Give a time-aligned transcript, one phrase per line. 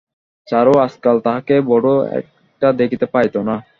[0.47, 3.55] চারুও আজকাল তাহাকে বড়ো একটা দেখিতে পাইত না।